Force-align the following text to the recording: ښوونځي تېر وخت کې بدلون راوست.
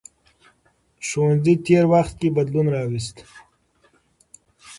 ښوونځي 1.07 1.53
تېر 1.65 1.83
وخت 1.93 2.13
کې 2.19 2.35
بدلون 2.35 2.67
راوست. 2.75 3.15